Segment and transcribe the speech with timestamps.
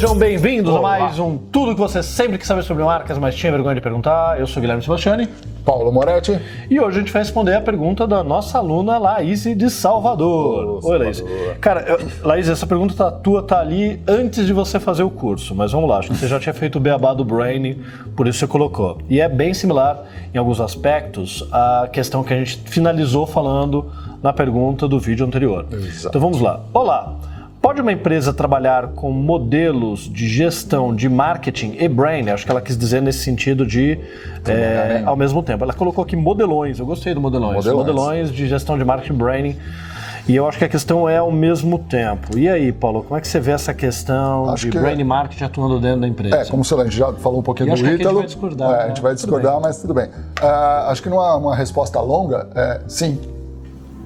[0.00, 3.52] Sejam bem-vindos a mais um Tudo que você sempre quis saber sobre marcas, mas tinha
[3.52, 4.40] vergonha de perguntar.
[4.40, 5.28] Eu sou Guilherme Sebastiani.
[5.62, 6.40] Paulo Moretti.
[6.70, 10.80] E hoje a gente vai responder a pergunta da nossa aluna Laís de Salvador.
[10.82, 11.22] Ô, Oi, Laís.
[11.60, 15.54] Cara, eu- Laís, essa pergunta tá, tua tá ali antes de você fazer o curso,
[15.54, 17.82] mas vamos lá, acho que você já tinha feito o beabá do Brain,
[18.16, 18.96] por isso você colocou.
[19.06, 24.32] E é bem similar, em alguns aspectos, à questão que a gente finalizou falando na
[24.32, 25.66] pergunta do vídeo anterior.
[25.70, 26.08] Exato.
[26.08, 26.60] Então vamos lá.
[26.72, 27.16] Olá!
[27.60, 32.30] Pode uma empresa trabalhar com modelos de gestão de marketing e brain?
[32.30, 33.98] Acho que ela quis dizer nesse sentido de
[34.46, 35.62] é, ao mesmo tempo.
[35.62, 37.56] Ela colocou aqui modelões, eu gostei do modelões.
[37.56, 37.86] Modelões.
[37.86, 39.56] Modelões de gestão de marketing branding.
[40.26, 42.38] E eu acho que a questão é ao mesmo tempo.
[42.38, 45.44] E aí, Paulo, como é que você vê essa questão Acho de que- brain marketing
[45.44, 46.36] atuando dentro da empresa?
[46.36, 48.18] É, como a gente já falou um pouquinho E do aqui a gente Ítalo.
[48.18, 48.84] vai discordar, É, né?
[48.84, 49.62] a gente vai Tudo discordar, bem.
[49.62, 50.08] mas tudo bem.
[50.40, 53.18] Ah, acho que numa uma resposta longa, é, sim.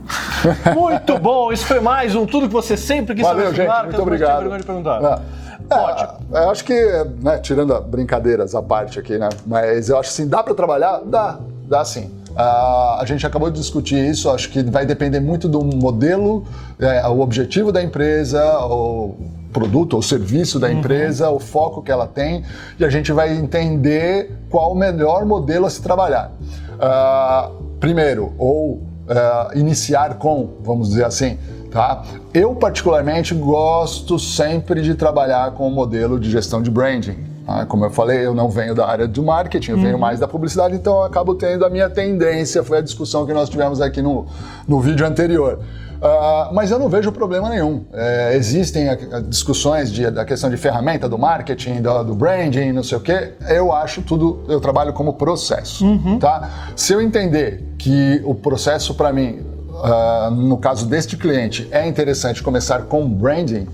[0.75, 1.53] Muito bom!
[1.53, 3.85] Isso foi mais um Tudo que você sempre quis Valeu, saber gente.
[3.85, 4.41] Muito obrigado.
[4.41, 5.23] vergonha de perguntar.
[5.71, 6.75] É, é, eu acho que,
[7.23, 11.01] né, tirando brincadeiras à parte aqui, né, mas eu acho assim, dá para trabalhar?
[11.05, 12.11] Dá, dá sim.
[12.37, 16.45] Ah, a gente acabou de discutir isso, acho que vai depender muito do modelo,
[16.81, 19.15] é, o objetivo da empresa, o
[19.53, 22.45] produto ou serviço da empresa, o foco que ela tem,
[22.79, 26.33] e a gente vai entender qual o melhor modelo a se trabalhar.
[26.81, 31.39] Ah, primeiro, ou ah, iniciar com, vamos dizer assim,
[31.71, 32.03] tá?
[32.33, 37.17] Eu particularmente gosto sempre de trabalhar com o modelo de gestão de branding.
[37.45, 37.67] tá?
[37.67, 40.75] Como eu falei, eu não venho da área do marketing, eu venho mais da publicidade,
[40.75, 44.27] então eu acabo tendo a minha tendência, foi a discussão que nós tivemos aqui no,
[44.67, 45.61] no vídeo anterior.
[46.03, 47.85] Ah, mas eu não vejo problema nenhum.
[47.93, 48.87] É, existem
[49.29, 53.33] discussões de- da questão de ferramenta do marketing, do, do branding, não sei o quê.
[53.49, 55.85] Eu acho tudo, eu trabalho como processo,
[56.19, 56.51] tá?
[56.77, 59.41] Se eu entender que o processo para mim,
[59.83, 63.67] ah, no caso deste cliente, é interessante começar com branding,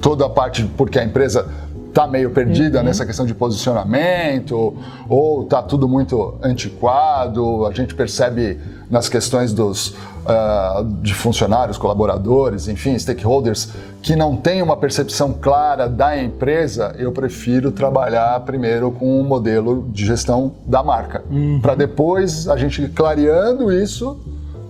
[0.00, 1.46] toda a parte porque a empresa
[1.90, 4.74] está meio perdida nessa questão de posicionamento
[5.08, 7.66] ou está tudo muito antiquado.
[7.66, 8.58] A gente percebe
[8.88, 9.94] nas questões dos
[10.26, 13.70] ah, de funcionários, colaboradores, enfim, stakeholders
[14.02, 16.94] que não tem uma percepção clara da empresa.
[16.98, 21.24] Eu prefiro trabalhar primeiro com um modelo de gestão da marca
[21.60, 24.18] para depois a gente clareando isso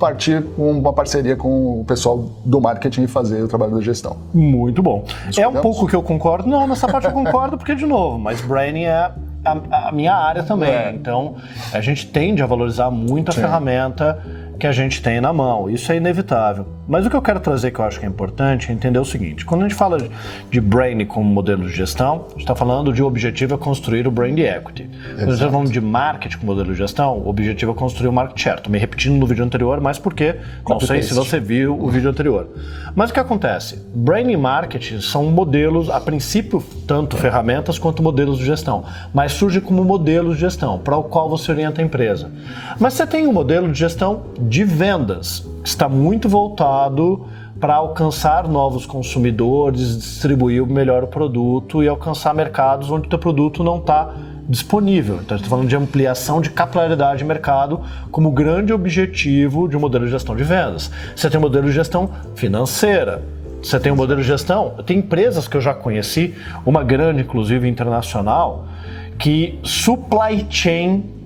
[0.01, 4.17] partir com uma parceria com o pessoal do marketing e fazer o trabalho da gestão.
[4.33, 5.05] Muito bom.
[5.37, 6.49] É um pouco que eu concordo.
[6.49, 9.13] Não, nessa parte eu concordo, porque, de novo, mas branding é
[9.45, 10.71] a, a minha área também.
[10.71, 10.91] É.
[10.93, 11.37] Então,
[11.73, 13.43] a gente tende a valorizar muito a Sim.
[13.43, 14.19] ferramenta
[14.61, 15.71] que a gente tem na mão.
[15.71, 16.67] Isso é inevitável.
[16.87, 19.05] Mas o que eu quero trazer que eu acho que é importante é entender o
[19.05, 19.99] seguinte: quando a gente fala
[20.51, 24.07] de branding como modelo de gestão, a gente está falando de o objetivo é construir
[24.07, 24.83] o brand equity.
[24.83, 25.53] Quando a gente está Exato.
[25.53, 28.59] falando de marketing como modelo de gestão, o objetivo é construir o market share.
[28.59, 30.37] Estou me repetindo no vídeo anterior, mas porque
[30.69, 32.49] não sei se você viu o vídeo anterior.
[32.95, 33.81] Mas o que acontece?
[33.95, 38.85] Branding e marketing são modelos, a princípio, tanto ferramentas quanto modelos de gestão,
[39.15, 42.31] mas surge como modelos de gestão para o qual você orienta a empresa.
[42.79, 47.25] Mas você tem um modelo de gestão de vendas, que está muito voltado
[47.61, 53.63] para alcançar novos consumidores, distribuir melhor o produto e alcançar mercados onde o teu produto
[53.63, 54.13] não está
[54.49, 55.21] disponível.
[55.23, 60.07] Então, estou falando de ampliação de capilaridade de mercado como grande objetivo de um modelo
[60.07, 60.91] de gestão de vendas.
[61.15, 63.23] Você tem um modelo de gestão financeira.
[63.63, 64.75] Você tem um modelo de gestão.
[64.85, 66.35] Tem empresas que eu já conheci,
[66.67, 68.65] uma grande, inclusive internacional,
[69.17, 71.20] que supply chain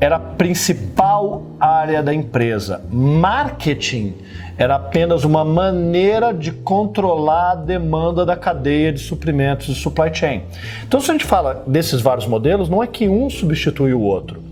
[0.00, 2.80] era a principal área da empresa.
[2.90, 4.14] Marketing
[4.56, 10.42] era apenas uma maneira de controlar a demanda da cadeia de suprimentos de supply chain.
[10.86, 14.48] Então, se a gente fala desses vários modelos, não é que um substitui o outro.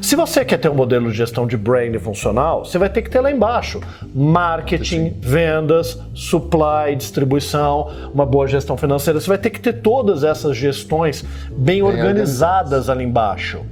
[0.00, 3.10] Se você quer ter um modelo de gestão de brand funcional, você vai ter que
[3.10, 3.80] ter lá embaixo
[4.14, 9.18] marketing, vendas, supply, distribuição, uma boa gestão financeira.
[9.18, 13.64] Você vai ter que ter todas essas gestões bem, organizadas ali embaixo.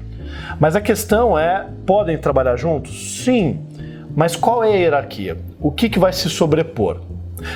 [0.59, 3.23] Mas a questão é: podem trabalhar juntos?
[3.25, 3.61] Sim.
[4.17, 5.37] Mas qual é a hierarquia?
[5.61, 7.01] O que, que vai se sobrepor?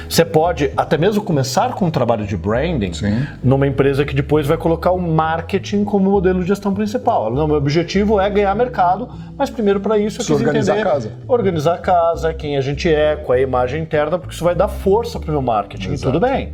[0.09, 3.27] Você pode até mesmo começar com um trabalho de branding Sim.
[3.43, 7.33] numa empresa que depois vai colocar o marketing como modelo de gestão principal.
[7.33, 10.89] Não, meu objetivo é ganhar mercado, mas primeiro para isso eu Precisa quis organizar entender
[10.89, 11.13] a casa.
[11.27, 14.55] organizar a casa, quem a gente é, qual é a imagem interna, porque isso vai
[14.55, 15.93] dar força para o meu marketing.
[15.93, 16.53] E tudo bem.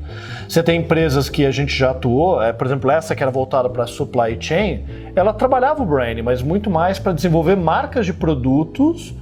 [0.48, 3.68] Você tem empresas que a gente já atuou, é, por exemplo, essa que era voltada
[3.68, 4.84] para supply chain,
[5.16, 9.14] ela trabalhava o branding, mas muito mais para desenvolver marcas de produtos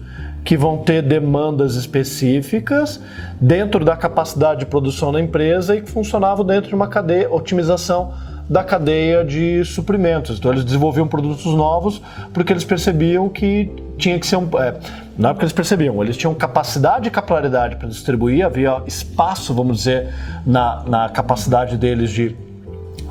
[0.44, 3.00] que vão ter demandas específicas
[3.40, 8.12] dentro da capacidade de produção da empresa e que funcionavam dentro de uma cadeia, otimização
[8.48, 10.38] da cadeia de suprimentos.
[10.38, 12.02] Então eles desenvolviam produtos novos
[12.32, 14.48] porque eles percebiam que tinha que ser um.
[14.58, 14.74] É,
[15.16, 19.78] não é porque eles percebiam, eles tinham capacidade e capilaridade para distribuir, havia espaço, vamos
[19.78, 20.12] dizer,
[20.44, 22.34] na, na capacidade deles de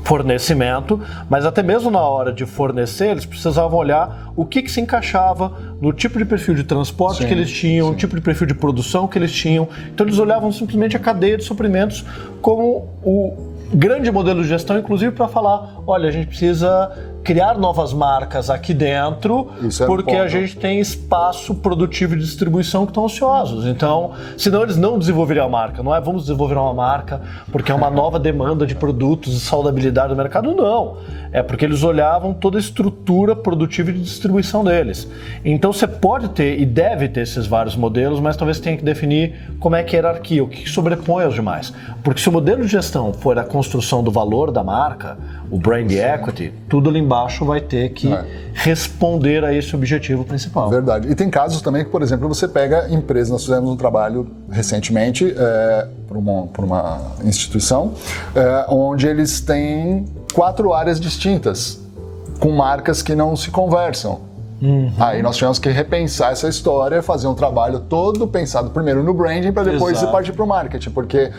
[0.02, 4.80] fornecimento, mas até mesmo na hora de fornecer, eles precisavam olhar o que, que se
[4.80, 7.92] encaixava no tipo de perfil de transporte sim, que eles tinham, sim.
[7.94, 9.68] o tipo de perfil de produção que eles tinham.
[9.92, 12.04] Então eles olhavam simplesmente a cadeia de suprimentos
[12.40, 16.90] como o grande modelo de gestão, inclusive para falar, olha, a gente precisa
[17.22, 22.90] criar novas marcas aqui dentro, é porque a gente tem espaço produtivo e distribuição que
[22.90, 23.66] estão ociosos.
[23.66, 25.82] Então, senão eles não desenvolveriam a marca.
[25.82, 27.20] Não é vamos desenvolver uma marca
[27.50, 30.54] porque é uma nova demanda de produtos e saudabilidade do mercado.
[30.54, 30.96] Não.
[31.32, 35.08] É porque eles olhavam toda a estrutura produtiva e de distribuição deles.
[35.44, 39.52] Então, você pode ter e deve ter esses vários modelos, mas talvez tenha que definir
[39.58, 41.72] como é que é a hierarquia, o que sobrepõe aos demais.
[42.02, 45.16] Porque se o modelo de gestão for a construção do valor da marca,
[45.52, 45.98] o brand Sim.
[45.98, 48.24] equity, tudo ali embaixo vai ter que é.
[48.54, 50.70] responder a esse objetivo principal.
[50.70, 51.10] Verdade.
[51.10, 55.34] E tem casos também que, por exemplo, você pega empresas, nós fizemos um trabalho recentemente
[55.36, 57.92] é, para uma, uma, instituição,
[58.34, 61.78] é, onde eles têm quatro áreas distintas,
[62.40, 64.32] com marcas que não se conversam.
[64.62, 64.90] Uhum.
[64.98, 69.52] Aí nós tivemos que repensar essa história, fazer um trabalho todo pensado primeiro no branding
[69.52, 70.12] para depois Exato.
[70.12, 71.30] partir para o marketing, porque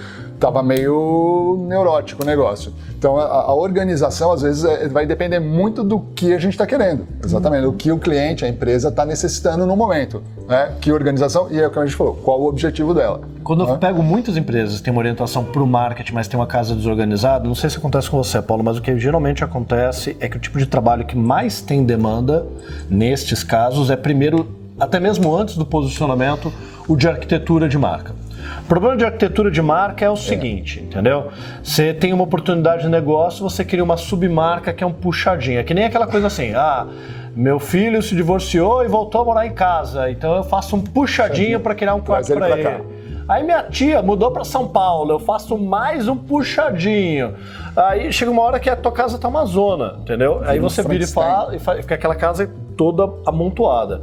[0.43, 2.73] estava meio neurótico o negócio.
[2.97, 6.67] Então a, a organização às vezes é, vai depender muito do que a gente está
[6.67, 7.71] querendo, exatamente, uhum.
[7.71, 10.21] do que o cliente, a empresa está necessitando no momento.
[10.47, 10.73] Né?
[10.81, 13.21] Que organização, e é o que a gente falou, qual o objetivo dela.
[13.41, 16.47] Quando eu pego muitas empresas que têm uma orientação para o marketing, mas tem uma
[16.47, 20.27] casa desorganizada, não sei se acontece com você, Paulo, mas o que geralmente acontece é
[20.27, 22.45] que o tipo de trabalho que mais tem demanda
[22.89, 24.47] nestes casos é primeiro,
[24.77, 26.51] até mesmo antes do posicionamento,
[26.87, 28.13] o de arquitetura de marca.
[28.61, 30.83] O problema de arquitetura de marca é o seguinte, é.
[30.83, 31.29] entendeu?
[31.61, 35.59] Você tem uma oportunidade de negócio, você cria uma submarca que é um puxadinho.
[35.59, 36.87] É que nem aquela coisa assim, ah,
[37.35, 41.59] meu filho se divorciou e voltou a morar em casa, então eu faço um puxadinho
[41.59, 42.67] para criar um quarto para ele.
[42.67, 43.03] ele.
[43.27, 47.33] Aí minha tia mudou para São Paulo, eu faço mais um puxadinho.
[47.75, 50.41] Aí chega uma hora que a tua casa tá uma zona, entendeu?
[50.45, 54.01] Aí você vira e fala, e fica aquela casa toda amontoada.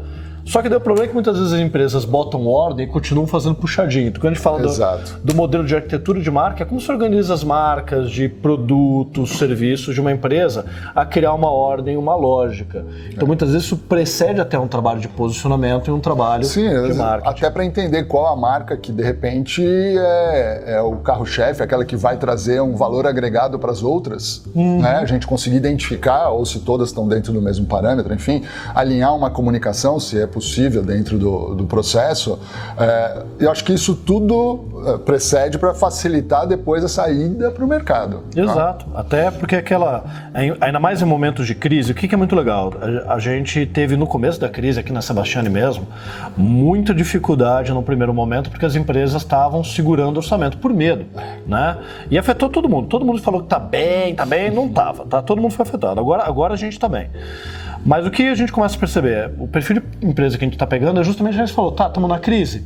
[0.50, 3.54] Só que o problema é que muitas vezes as empresas botam ordem e continuam fazendo
[3.54, 4.08] puxadinho.
[4.08, 6.90] Então, quando a gente fala do, do, modelo de arquitetura de marca, é como se
[6.90, 12.84] organiza as marcas de produtos, serviços de uma empresa a criar uma ordem, uma lógica.
[13.10, 13.28] Então, é.
[13.28, 17.30] muitas vezes isso precede até um trabalho de posicionamento e um trabalho Sim, de marca.
[17.30, 21.94] Até para entender qual a marca que, de repente, é, é o carro-chefe, aquela que
[21.94, 24.42] vai trazer um valor agregado para as outras.
[24.52, 24.80] Uhum.
[24.80, 24.96] Né?
[24.96, 28.42] A gente conseguir identificar, ou se todas estão dentro do mesmo parâmetro, enfim,
[28.74, 30.39] alinhar uma comunicação, se é possível
[30.82, 32.38] dentro do, do processo,
[32.78, 37.68] é, eu acho que isso tudo é, precede para facilitar depois a saída para o
[37.68, 38.22] mercado.
[38.34, 39.00] Exato, ah.
[39.00, 40.04] até porque aquela,
[40.60, 42.72] ainda mais em momentos de crise, o que, que é muito legal?
[43.06, 45.86] A, gente teve no começo da crise aqui na Sebastiane mesmo,
[46.36, 51.04] muita dificuldade no primeiro momento porque as empresas estavam segurando o orçamento por medo,
[51.46, 51.76] né?
[52.10, 52.88] E afetou todo mundo.
[52.88, 55.20] Todo mundo falou que tá bem, tá bem, não tava, tá?
[55.20, 56.00] Todo mundo foi afetado.
[56.00, 57.08] Agora, agora a gente tá bem.
[57.84, 59.32] Mas o que a gente começa a perceber?
[59.38, 61.54] O perfil de empresa que a gente está pegando é justamente o que a gente
[61.54, 62.64] falou: tá, estamos na crise.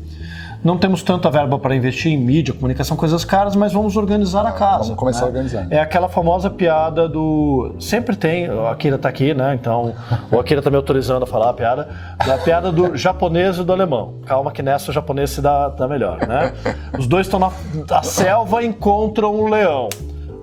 [0.64, 4.52] Não temos tanta verba para investir em mídia, comunicação, coisas caras, mas vamos organizar a
[4.52, 4.84] casa.
[4.84, 5.26] Vamos começar né?
[5.26, 5.66] a organizar.
[5.70, 7.74] É aquela famosa piada do.
[7.78, 9.54] Sempre tem, o Akira está aqui, né?
[9.54, 9.94] Então,
[10.32, 11.90] o Akira está me autorizando a falar a piada.
[12.26, 14.14] Da piada do japonês e do alemão.
[14.24, 16.54] Calma que nessa o japonês se dá, dá melhor, né?
[16.98, 17.52] Os dois estão na,
[17.86, 19.90] na selva e encontram um leão.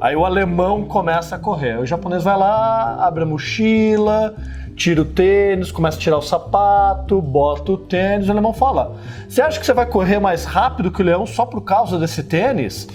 [0.01, 1.79] Aí o alemão começa a correr.
[1.79, 4.35] O japonês vai lá, abre a mochila
[4.75, 8.27] tira o tênis, começa a tirar o sapato, bota o tênis.
[8.27, 8.95] O alemão fala:
[9.27, 12.23] Você acha que você vai correr mais rápido que o leão só por causa desse
[12.23, 12.87] tênis?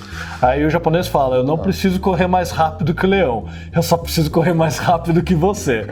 [0.43, 3.97] Aí o japonês fala: Eu não preciso correr mais rápido que o leão, eu só
[3.97, 5.87] preciso correr mais rápido que você.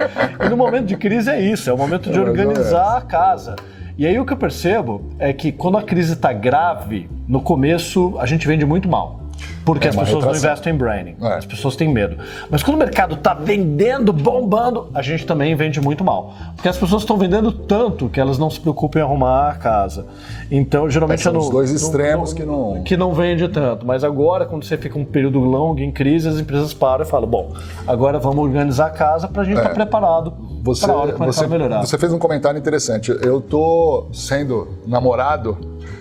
[0.44, 3.56] E no momento de crise é isso: é o momento de organizar a casa.
[3.97, 8.16] E aí o que eu percebo é que quando a crise está grave, no começo
[8.18, 9.24] a gente vende muito mal.
[9.64, 10.31] Porque é as pessoas retração.
[10.31, 11.17] não investem em branding.
[11.21, 11.35] É.
[11.35, 12.17] As pessoas têm medo.
[12.50, 16.35] Mas quando o mercado está vendendo, bombando, a gente também vende muito mal.
[16.55, 20.07] Porque as pessoas estão vendendo tanto que elas não se preocupam em arrumar a casa.
[20.50, 21.21] Então, geralmente...
[21.21, 22.83] É, são os dois extremos no, que não...
[22.85, 23.87] Que não vende tanto.
[23.87, 27.29] Mas agora, quando você fica um período longo em crise, as empresas param e falam,
[27.29, 27.55] bom,
[27.87, 29.75] agora vamos organizar a casa para a gente estar tá é.
[29.75, 30.33] preparado
[30.81, 31.81] para a hora que o você, melhorar.
[31.81, 33.11] Você fez um comentário interessante.
[33.23, 35.57] Eu tô sendo namorado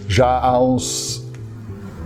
[0.08, 1.23] já há uns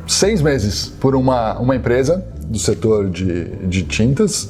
[0.07, 4.49] seis meses por uma, uma empresa do setor de, de tintas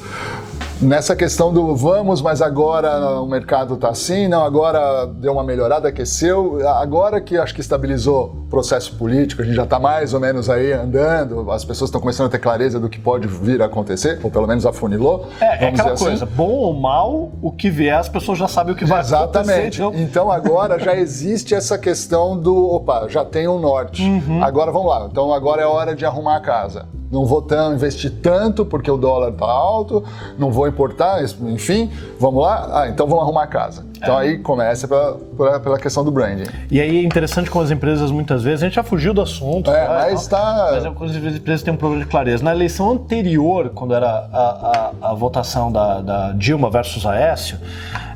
[0.82, 5.88] nessa questão do vamos, mas agora o mercado está assim, não, agora deu uma melhorada,
[5.88, 10.20] aqueceu, agora que acho que estabilizou o processo político, a gente já está mais ou
[10.20, 13.66] menos aí andando, as pessoas estão começando a ter clareza do que pode vir a
[13.66, 15.28] acontecer, ou pelo menos afunilou.
[15.40, 16.34] É, é aquela coisa, assim.
[16.36, 19.82] bom ou mal, o que vier, as pessoas já sabem o que vai Exatamente.
[19.82, 19.82] acontecer.
[19.82, 20.04] Exatamente.
[20.04, 20.28] Então...
[20.28, 24.44] então agora já existe essa questão do, opa, já tem um norte, uhum.
[24.44, 26.97] agora vamos lá, então agora é hora de arrumar a casa.
[27.12, 30.04] Não vou tão investir tanto porque o dólar tá alto,
[30.38, 32.82] não vou importar, enfim, vamos lá?
[32.82, 33.87] Ah, então vamos arrumar casa.
[33.98, 34.24] Então é.
[34.24, 36.46] aí começa pela, pela, pela, questão do branding.
[36.70, 39.70] E aí é interessante como as empresas muitas vezes, a gente já fugiu do assunto.
[39.72, 40.70] É, né, mas está.
[40.72, 42.44] Mas as empresas têm um problema de clareza.
[42.44, 47.58] Na eleição anterior, quando era a, a, a votação da, da, Dilma versus Aécio,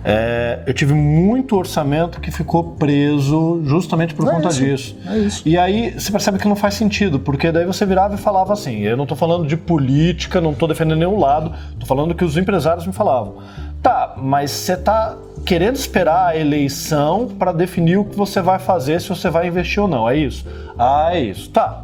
[0.04, 4.98] é, eu tive muito orçamento que ficou preso justamente por é conta isso, disso.
[5.08, 5.42] É isso.
[5.46, 8.80] E aí você percebe que não faz sentido, porque daí você virava e falava assim:
[8.80, 12.38] eu não estou falando de política, não estou defendendo nenhum lado, estou falando que os
[12.38, 13.38] empresários me falavam.
[13.82, 19.02] Tá, mas você está querendo esperar a eleição para definir o que você vai fazer,
[19.02, 20.46] se você vai investir ou não, é isso?
[20.78, 21.50] Ah, é isso.
[21.50, 21.84] Tá.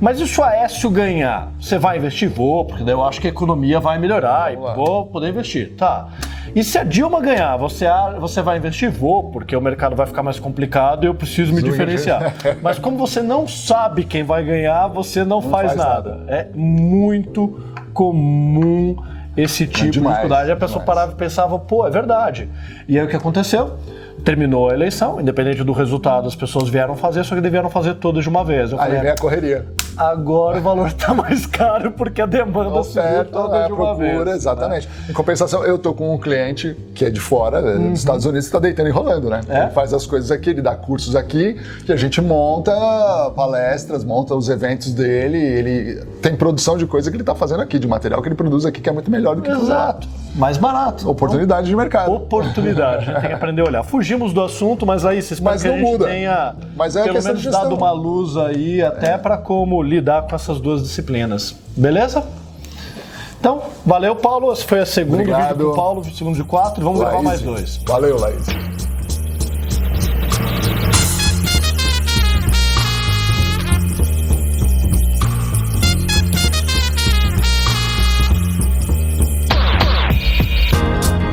[0.00, 1.52] Mas e se o Aécio ganhar?
[1.60, 2.28] Você vai investir?
[2.28, 5.74] Vou, porque daí eu acho que a economia vai melhorar e vou poder investir.
[5.76, 6.08] Tá.
[6.54, 7.86] E se a Dilma ganhar, você,
[8.18, 8.90] você vai investir?
[8.90, 12.34] Vou, porque o mercado vai ficar mais complicado e eu preciso me diferenciar.
[12.60, 16.16] Mas como você não sabe quem vai ganhar, você não, não faz, faz nada.
[16.16, 16.32] nada.
[16.32, 17.60] É muito
[17.94, 18.96] comum
[19.36, 20.50] esse tipo é de dificuldade.
[20.50, 20.86] A pessoa demais.
[20.86, 22.48] parava e pensava, pô, é verdade.
[22.88, 23.78] E aí o que aconteceu?
[24.24, 28.22] Terminou a eleição, independente do resultado, as pessoas vieram fazer, só que devieram fazer todas
[28.22, 28.72] de uma vez.
[28.72, 29.66] Eu Aí falei, vem a correria.
[29.96, 33.94] Agora o valor está mais caro porque a demanda Oferta, subiu toda é, de uma
[33.94, 34.36] procura, vez.
[34.36, 34.88] Exatamente.
[34.88, 34.94] Né?
[35.10, 37.90] Em compensação, eu tô com um cliente que é de fora, né, uhum.
[37.90, 39.40] dos Estados Unidos, está deitando e rolando, né?
[39.48, 39.62] É?
[39.62, 42.72] Ele faz as coisas aqui, ele dá cursos aqui, e a gente monta
[43.36, 47.78] palestras, monta os eventos dele, ele tem produção de coisa que ele está fazendo aqui,
[47.78, 50.08] de material que ele produz aqui, que é muito melhor do que Exato.
[50.34, 51.10] Mais barato.
[51.10, 52.12] Oportunidade de mercado.
[52.12, 53.02] Oportunidade.
[53.02, 53.82] A gente tem que aprender a olhar.
[53.82, 56.06] Fugimos do assunto, mas aí vocês mas que a gente muda.
[56.06, 59.18] tenha mas é pelo menos dado uma luz aí até é.
[59.18, 61.54] para como lidar com essas duas disciplinas.
[61.76, 62.24] Beleza?
[63.38, 64.52] Então, valeu, Paulo.
[64.52, 65.48] Esse foi a segunda, Obrigado.
[65.48, 66.82] vídeo com o Paulo, segundo de quatro.
[66.82, 67.10] Vamos Laís.
[67.10, 67.80] gravar mais dois.
[67.86, 68.71] Valeu, Laís.